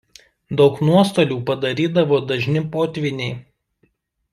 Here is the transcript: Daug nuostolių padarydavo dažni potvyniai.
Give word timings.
Daug 0.61 0.79
nuostolių 0.87 1.39
padarydavo 1.51 2.21
dažni 2.33 2.67
potvyniai. 2.77 3.41